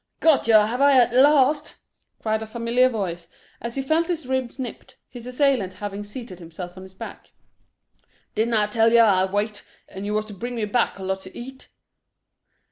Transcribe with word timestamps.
"Got 0.19 0.47
yer, 0.47 0.65
have 0.65 0.81
I, 0.81 0.93
at 0.93 1.13
last?" 1.13 1.75
cried 2.23 2.41
a 2.41 2.47
familiar 2.47 2.89
voice, 2.89 3.27
as 3.61 3.75
he 3.75 3.83
felt 3.83 4.07
his 4.07 4.25
ribs 4.25 4.57
nipped, 4.57 4.95
his 5.07 5.27
assailant 5.27 5.73
having 5.73 6.03
seated 6.03 6.39
himself 6.39 6.75
on 6.75 6.81
his 6.81 6.95
back. 6.95 7.33
"Didn't 8.33 8.55
I 8.55 8.65
tell 8.65 8.91
yer 8.91 9.03
I'd 9.03 9.31
wait, 9.31 9.63
and 9.87 10.03
you 10.03 10.15
was 10.15 10.25
to 10.25 10.33
bring 10.33 10.55
me 10.55 10.65
back 10.65 10.97
a 10.97 11.03
lot 11.03 11.19
to 11.19 11.37
eat?" 11.37 11.67